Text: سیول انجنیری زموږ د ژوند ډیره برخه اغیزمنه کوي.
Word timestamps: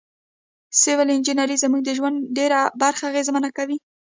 سیول 0.79 1.09
انجنیری 1.15 1.57
زموږ 1.63 1.81
د 1.85 1.89
ژوند 1.97 2.17
ډیره 2.37 2.59
برخه 2.81 3.03
اغیزمنه 3.11 3.49
کوي. 3.57 3.77